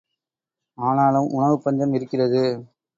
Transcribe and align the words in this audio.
ஆனாலும் 0.77 1.29
உணவுப் 1.31 1.63
பஞ்சம் 1.63 1.93
இருக்கிறது! 1.93 2.43